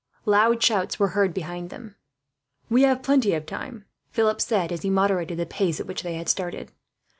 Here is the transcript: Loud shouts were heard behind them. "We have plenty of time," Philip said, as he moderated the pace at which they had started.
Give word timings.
Loud 0.25 0.63
shouts 0.63 0.97
were 0.97 1.09
heard 1.09 1.31
behind 1.31 1.69
them. 1.69 1.95
"We 2.71 2.81
have 2.81 3.03
plenty 3.03 3.35
of 3.35 3.45
time," 3.45 3.85
Philip 4.09 4.41
said, 4.41 4.71
as 4.71 4.81
he 4.81 4.89
moderated 4.89 5.37
the 5.37 5.45
pace 5.45 5.79
at 5.79 5.85
which 5.85 6.01
they 6.01 6.15
had 6.15 6.27
started. 6.27 6.71